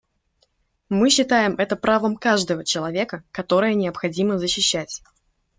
[0.89, 5.03] Мы считаем это правом каждого человека, которое необходимо защищать.